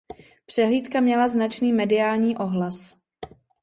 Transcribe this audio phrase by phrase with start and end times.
[0.45, 2.95] Přehlídka měla značný mediální ohlas.